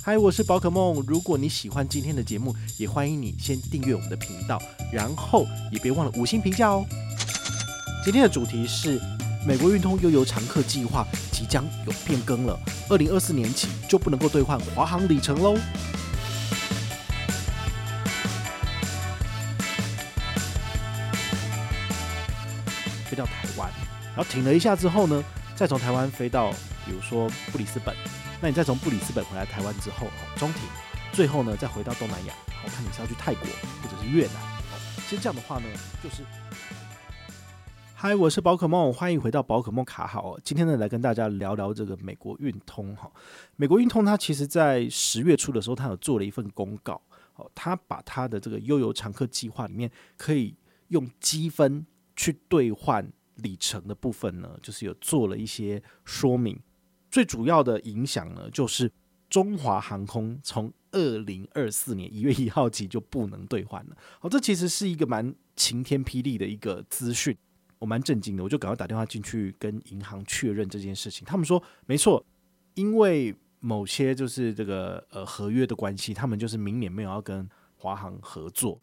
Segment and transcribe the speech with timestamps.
[0.00, 1.04] 嗨，我是宝可梦。
[1.06, 6.86] 如果你喜欢今天的节目，也欢迎你先订阅我们的频道，然后也别忘了五星评价哦。
[8.04, 8.98] 今天的主题是
[9.44, 12.58] 美国运通悠游常客计划即将有变更了，
[12.88, 15.58] 二零二四年起就不能够兑换华航里程喽。
[23.10, 23.68] 飞到台湾，
[24.14, 25.22] 然后停了一下之后呢，
[25.56, 26.52] 再从台湾飞到，
[26.86, 27.94] 比如说布里斯本。
[28.40, 30.62] 那你再从布里斯本回来台湾之后，中停，
[31.12, 33.42] 最后呢再回到东南亚，我看你是要去泰国
[33.82, 34.36] 或者是越南。
[34.36, 34.54] 哦
[35.08, 35.64] 其实这样的话呢，
[36.04, 36.22] 就是，
[37.94, 40.38] 嗨，我是宝可梦，欢迎回到宝可梦卡好。
[40.44, 43.10] 今天呢来跟大家聊聊这个美国运通哈。
[43.56, 47.00] 美国运通它其实在十月初的时候，它有做了一份公告，
[47.36, 50.54] 哦，它把它的这个悠游常客计划里面可以
[50.88, 51.84] 用积分
[52.14, 56.60] 去兑换里程的部分呢，就是有做了一些说明。
[57.10, 58.90] 最主要的影响呢，就是
[59.28, 63.96] 中华航空从二零二四年一月一号起就不能兑换了。
[64.20, 67.36] 好，这其实是一个蛮晴天霹雳的一个资讯，
[67.78, 71.26] 我蛮震惊的，我就赶快打电话进去跟银行确认这件事情。
[71.26, 72.24] 他们说没错，
[72.74, 78.80] 因为某些就是这个呃合约的关系，他们就是明年没有要跟华航合作。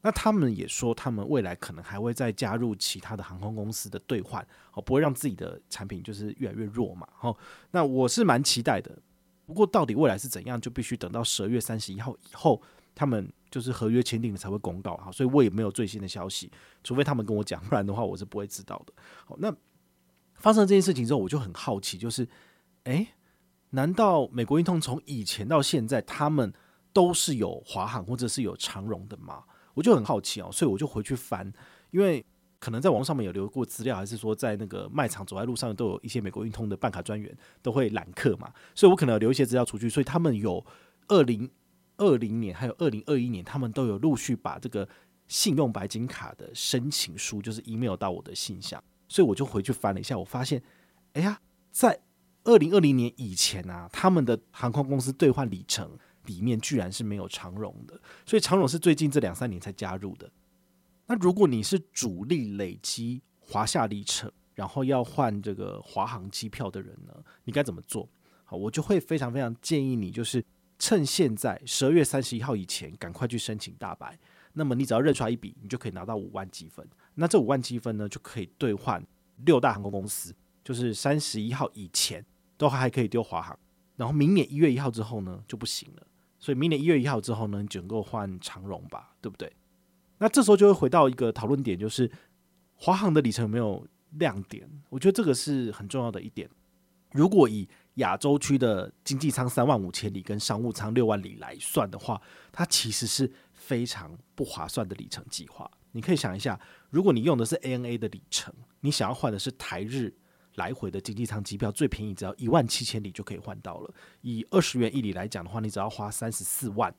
[0.00, 7.36] 那他们也说，他们未来可能还会再加入其他的航空公司的兑换，哦，不会让自己的产品就是越来越弱嘛，哦，
[7.72, 8.96] 那我是蛮期待的。
[9.44, 12.62] 不过到底未来是怎样，就必须等到十二月三十一号以后，
[12.94, 16.52] 他们就是合约签订了才会公告，哈，所以我也没有最新的消息，
[16.84, 18.92] 除非他们跟我讲，不然的话我是不会知道的。
[19.24, 19.52] 好，那
[20.34, 22.28] 发生这件事情之后，我就很好奇，就是，
[22.84, 23.08] 诶，
[23.70, 26.52] 难道美国运通从以前到现在，他们
[26.92, 29.42] 都是有华航或者是有长荣的吗？
[29.78, 31.52] 我就很好奇哦，所以我就回去翻，
[31.92, 32.24] 因为
[32.58, 40.66] 可能在网上面有留过资料，还是说在那个卖场走在路上都有一些美国运通的办卡专员都会揽客嘛，所以我可能有留一些资料出去，所以他们有
[41.06, 41.48] 二零
[41.96, 44.88] 二零年还有二零二一年，他们都有陆续把这个
[45.28, 50.60] 信用白金卡的申请书就是 email 到我的信箱，所以我就回去翻了一下，我发现，
[51.12, 51.40] 哎呀，
[51.70, 52.00] 在
[52.42, 55.96] 二零二零年以前啊，他们的航空公司兑换里程。
[56.28, 60.30] 里面居然是没有长荣的，所以长荣是最近这两三年才加入的。
[61.06, 68.08] 那如果你是主力累积华夏里程，然后要换这个华航机票的人呢，你该怎么做？
[68.44, 70.44] 好，我就会非常非常建议你，就是
[70.78, 74.18] 趁现在十二月三十一号以前，赶快去申请大白。
[74.52, 76.86] 那么你只要认出来一笔，你就可以拿到五万积分。
[77.14, 79.02] 那这五万积分呢，就可以兑换
[79.44, 80.34] 六大航空公司，
[80.64, 82.24] 就是三十一号以前
[82.56, 83.58] 都还可以丢华航，
[83.96, 86.06] 然后明年一月一号之后呢，就不行了。
[86.38, 89.52] 所以明年一月一号之后呢，你就能够换长荣吧，对不对？
[90.18, 92.10] 那这时候就会回到一个讨论点，就是
[92.74, 94.68] 华航的里程有没有亮点？
[94.88, 96.48] 我觉得这个是很重要的一点。
[97.12, 102.20] 如果以亚洲区的经济舱三万五千里跟商务舱六万里来算的话，
[102.52, 105.70] 它其实是非常不划算的里程计划。
[105.92, 106.60] 你可以想一下，
[106.90, 110.14] 如果你用的是 ANA 的里程，你想要换的是台日。
[110.58, 113.94] 来回的经济舱机票最便宜，只要一万七千里就可以换到了。
[114.20, 116.92] 以二十元一里来讲的话，你只要花三十四万，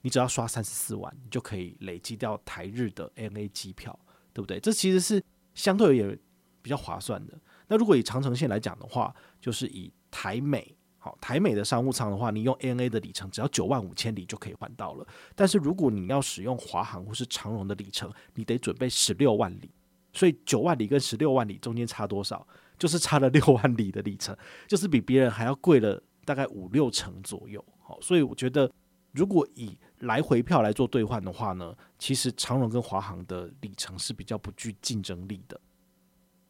[0.00, 3.96] 你只要刷三十四万，你就可以累积掉台日的 NA 机票，
[4.32, 4.58] 对不对？
[4.58, 5.22] 这其实是
[5.54, 6.18] 相对而言
[6.62, 7.38] 比较划算的。
[7.68, 15.06] 那如果以长城线来讲的话，就是以台美好台美的商务舱的话，你用 NA 的里程只要九万五千里就可以换到了。
[15.34, 19.70] 但是如果你要使用华航或是长荣的里程，你得准备十六万里。
[20.14, 22.46] 所以九万里跟十六万里中间差多少？
[22.78, 24.36] 就是差了六万里的里程，
[24.66, 27.64] 就是比别人还要贵了大概五六成左右。
[27.78, 28.70] 好，所以我觉得，
[29.12, 35.60] 如果以来回票来做兑换的话呢，其实长荣跟华航的里程是比较不具竞争力的。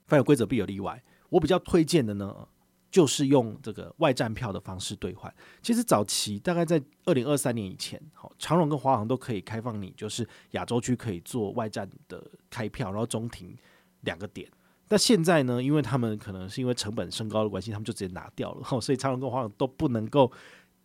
[0.06, 2.46] 凡有规则必有例外，我比较推荐的呢，
[2.90, 5.32] 就是用这个外站票的方式兑换。
[5.62, 13.56] 其实早期大概在二零二三年以前，好，长荣跟华航都可以开放你，就是亚洲区可以做外站的开票，然后中停
[14.02, 14.48] 两个点。
[14.90, 15.62] 那现在呢？
[15.62, 20.30] 因为他们可能是因为成本升高的关系，他们就直接拿掉了， 所以长荣跟华航都不能够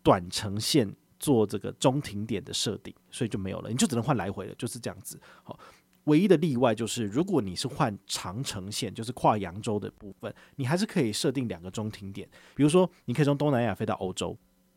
[0.02, 0.90] 短程线
[1.20, 5.20] 做这个中停点的设定，所以就没有了，你就只能换来回了，就是这样子。
[5.44, 5.60] 好，
[6.06, 12.28] 唯一的例外就是，如果你是换长程线，就是跨扬州的部分，你还是可以设定两个中停点。
[12.56, 14.36] 比如说，你可以从东南亚飞到欧洲，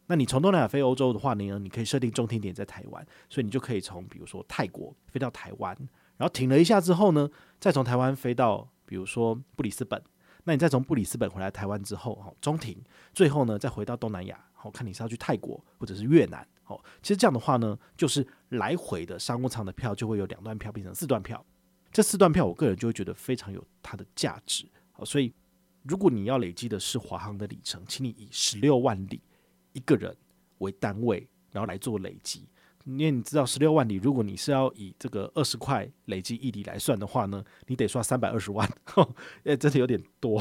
[0.09, 5.73] 那你从东南亚飞欧洲的话呢，你可以设定中停点在台湾，所以你就可以从比如说泰国飞到台湾，
[6.17, 7.31] 然后停了一下之后呢，
[7.61, 8.69] 再从台湾飞到。
[8.93, 9.99] 比如说布里斯本，
[10.45, 12.77] 那你再从布里斯本回来台湾之后，哈，中停，
[13.15, 21.43] 最后呢再回到东南亚，好，看你是要去泰国或者是越南，好，其实这样的话呢，就是来回的商务舱的票就会有两段票变成四段票，
[21.91, 25.33] 这四段票我个人就会觉得非常有它的价值，好，所以
[25.85, 29.23] 如果你要累积的是华航的里程，请你以十六万里
[29.73, 30.15] 一个人
[30.59, 32.47] 为单位，然后来做累积。
[32.85, 38.69] 因为你知道十六万里，如果你是要以这个二十块累积一里来算的话呢，你得刷三百二十万，
[39.45, 40.39] 哎，真的有点多，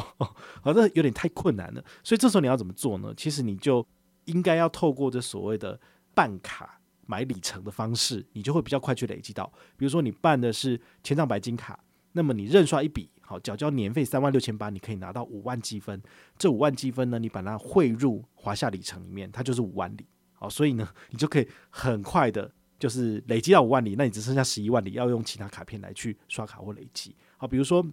[0.62, 1.84] 好像有点太困难了。
[2.04, 3.14] 所以这时候你要怎么做呢？
[3.16, 3.86] 其实你就
[4.26, 5.80] 应该要透过这所谓的
[6.14, 9.52] 办卡买里程的方式，你就会比较快去累积到。
[9.78, 11.80] 比如说你办的是千丈白金卡，
[12.14, 16.02] 那么你认刷一笔，好，缴交年费三万六千八，你可以拿到五万积分。
[16.38, 20.06] 这五万积分呢，你把它汇入华夏里程里面，它就是五万里。
[20.42, 27.16] 哦，所以呢，你就可以很快的，就是累积到五万里，那你只剩下十一万里要用其他卡片来去刷卡或累积。
[27.38, 27.86] 好，比如说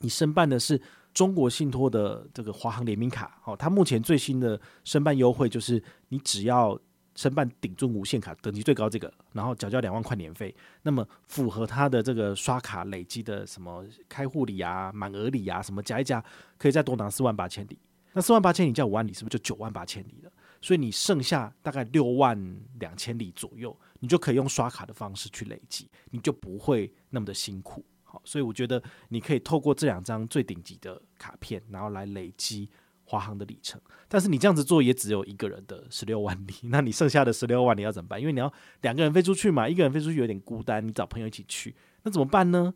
[0.00, 0.80] 你申办的是
[1.14, 6.78] 中国信托的这个华航联名卡，好，它目前最新的申办优惠就是你只要
[7.16, 16.22] 申办顶尊无限卡，等级最高这个，然后缴交两万块年费，那么符合它的这个刷卡累积的什么开户礼啊、满额礼啊什么加一加，
[16.58, 17.78] 可以再多拿四万八千里。
[18.12, 20.30] 那四万八千里加五万里，是不是就九万八千里了？
[20.60, 22.38] 所以你剩下大概六万
[22.78, 27.84] 两千里左右，你就可以用刷卡的方式去累积，你就不会那么的辛苦。
[28.02, 32.68] 好，所以我觉得你可以透过这两张最顶级的卡片，然后来累积
[33.04, 33.80] 华航的里程。
[34.08, 38.20] 但是你这样子做也只有一个人的十六万里，那你剩下的十六万里要怎么办？
[38.20, 38.52] 因为你要
[38.82, 42.74] 两个人飞出去嘛，一个人飞出去有点孤单，你找朋友一起去，那怎么办呢？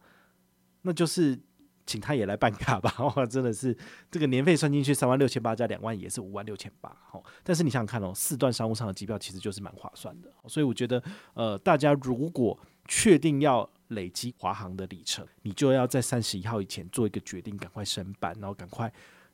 [0.82, 1.38] 那就是。
[1.86, 3.76] 请他也来办卡吧， 哇，真的是
[4.10, 11.02] 这个年费算进去三万六千八加两万也是五万六千八，好，但是你想想看哦，四段商务舱的机票其实就是蛮划算的，所以我觉得
[11.34, 18.92] 呃，大家如果确定要累积华航的里程，你就要在三十一号以前做一个决定，赶快申办，然后赶快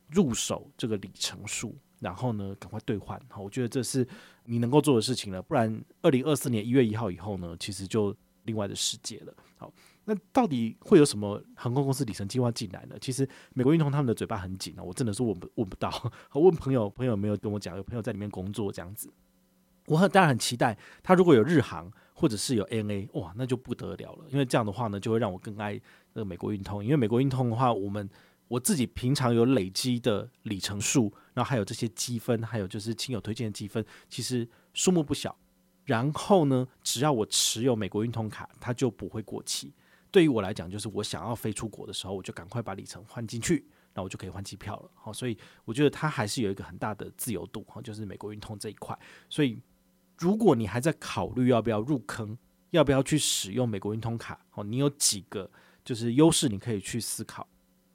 [0.08, 4.06] 入手这个里程数，然后呢，赶快兑换，好，我觉得这是
[4.44, 8.14] 你能够做的事情了，不然二零二四年一月一号以后呢，其实就
[8.50, 9.72] 另外的世界了，好。
[10.06, 12.96] 那到底会有什么航空公司里程计划进来呢？
[13.00, 15.88] 其实美国运通他们的嘴巴很紧啊，我真的是问不问不到。
[16.34, 19.12] 问朋友，朋友没有跟我讲，有朋友在里面工作这样子。
[19.86, 24.24] 我很当然很期待他如果有日航或者是有 NA，哇，那就不得了了。
[24.30, 25.80] 因为这样的话呢，就会让我更爱
[26.14, 26.82] 那个美国运通。
[26.82, 28.08] 因为美国运通的话，我们
[28.48, 35.36] 我自己平常有累积的里程数，然后还有这些积分，还有就是亲友推荐的积分，其实数目不小。
[35.90, 39.74] 然后呢，只要我持有美国运通卡，它就不会过期。
[40.12, 44.90] 对于我来讲，就是我想要飞出国的时候，我就赶快把里程换进去，那我就可以换机票了。
[44.94, 48.96] 好，所以我觉得它还是有一个很大的自由度哈，就是美国运通这一块。
[49.28, 49.60] 所以
[50.16, 52.38] 如果你还在考虑要不要入坑，
[52.70, 55.50] 要不要去使用美国运通卡，哦，你有几个
[55.84, 57.48] 就是优势你可以去思考。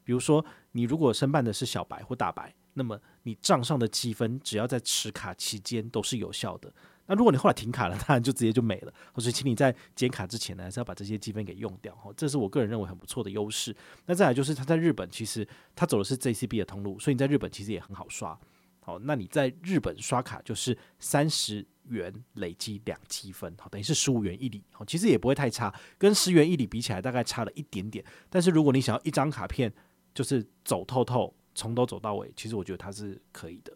[0.03, 0.43] 比如说，
[0.73, 6.73] 你如果申办的是小白或大白，那么你账上的积分只要在持卡期间都是有效的。
[7.07, 8.93] 那如果你后来停卡了， 当然就直接就没了。
[9.17, 11.95] 所以，请你在减卡之前呢，还是要把这些积分给用掉。
[11.95, 13.75] 哈，这是我个人认为很不错的优势。
[14.05, 18.37] 那再来就是，他在日本其实他走的是 JCB 的通路，所以你在日本其实也很好刷。
[18.79, 24.63] 好，那你在日本刷卡就是三十元累积两积分，好，等于是十五元一里。
[24.71, 28.05] 好，其实也不会太差，跟十元一里比起来，大概差了一点点。
[28.29, 29.73] 但是如果你想要一张卡片
[30.13, 33.75] 就是走透透，从头走到尾，其实我觉得它是可以的。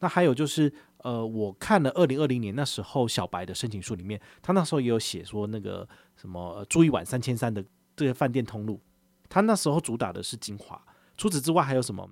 [0.00, 0.72] 那还有就是。
[1.02, 7.64] 呃，我看了二零二零年那时候小白的申请书里面，他那时候也有写说那个什么住一晚三千三的
[7.94, 8.80] 这些饭店通路，
[9.28, 10.84] 他那时候主打的是精华。
[11.16, 12.10] 除此之外还有什么？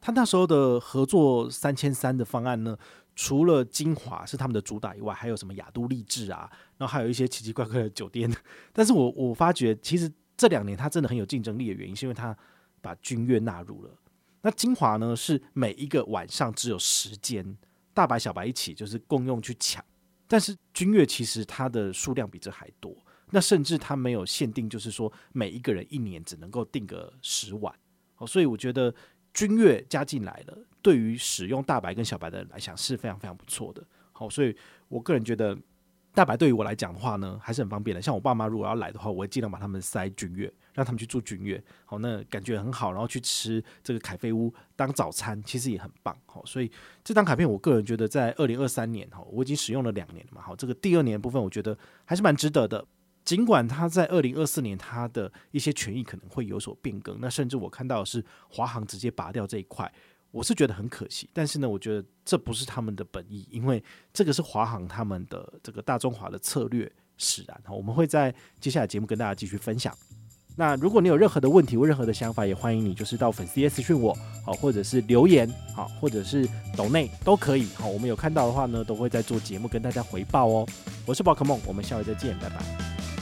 [0.00, 2.78] 他那时候的合作三千三的方案呢？
[3.14, 8.34] 除了精华是他们的主打以外，还有什么亚都丽致啊，然后还有一些奇奇怪怪的酒店。
[8.72, 12.34] 但是我我发觉，其实这两年他真的很有竞争力的原因，是因为他
[12.80, 13.90] 把君悦纳入了。
[14.46, 17.58] 那精华呢，是每一个晚上只有十间。
[17.92, 19.84] 大白小白一起就是共用去抢，
[20.28, 22.94] 但是君悦其实它的数量比这还多，
[23.32, 27.74] 那甚至它没有限定，就是说每一个人一年只能够订个十晚，
[28.14, 28.94] 好，所以我觉得
[29.34, 35.58] 君悦加进来了，对于使用大白跟小白的人来讲是非常非常不错的，好，所以我个人觉得。
[36.16, 38.00] 大白对于我来讲的话呢，还是很方便的。
[38.00, 41.62] 像我爸妈如果要来的话，我会尽量把他们塞君悦，让他们去住君悦。
[41.84, 46.16] 好，那感觉很好，然后去吃这个凯菲屋当早餐，其实也很棒。
[46.24, 46.72] 好，所以
[47.04, 50.40] 这张卡片，我个人觉得在二零二三年哈，我已经使用了两年了嘛。
[50.40, 52.82] 好，这个第二年部分，我觉得还是蛮值得的。
[53.22, 59.92] 尽管它在二零二四年它的一些权益可能会有所变更，那甚至我看到的是华航直接拔掉这一块。
[60.30, 67.60] 我是觉得很可惜，但是呢，我觉得这不是他们的本意，因为这个是华航他们的这个大中华的策略使然。
[67.64, 69.96] 哈我们会在接下来节目跟大家继续分享。
[70.58, 77.66] 那如果你有任何的问题或任何的想法，也欢迎你就是到粉丝页私讯我，好，或者是留言，好，或者是抖内都可以。
[77.74, 80.66] 好，我们有看到的话呢，都会在做节目跟大家回报哦。
[81.04, 83.15] 我是宝可梦，我们下回再见，拜拜。